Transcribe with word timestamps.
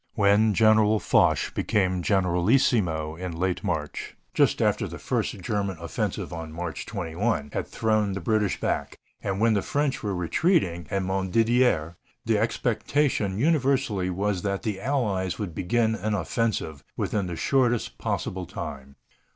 When 0.15 0.55
General 0.55 0.99
Foch 0.99 1.53
became 1.53 2.01
generalissimo, 2.01 3.15
in 3.15 3.33
late 3.37 3.63
March, 3.63 4.15
just 4.33 4.59
after 4.59 4.87
the 4.87 4.97
first 4.97 5.39
German 5.41 5.77
offensive 5.79 6.33
on 6.33 6.51
March 6.51 6.87
21 6.87 7.51
had 7.53 7.67
thrown 7.67 8.13
the 8.13 8.19
British 8.19 8.59
back, 8.59 8.97
and 9.21 9.39
when 9.39 9.53
the 9.53 9.61
French 9.61 10.01
were 10.01 10.15
retreating 10.15 10.87
at 10.89 11.03
Montdidier, 11.03 11.97
the 12.25 12.39
expectation 12.39 13.37
universally 13.37 14.09
was 14.09 14.41
that 14.41 14.63
the 14.63 14.81
Allies 14.81 15.37
would 15.37 15.53
begin 15.53 15.93
an 15.93 16.15
offensive, 16.15 16.83
within 16.97 17.27
the 17.27 17.35
shortest 17.35 17.99
possible 17.99 18.47
time. 18.47 18.95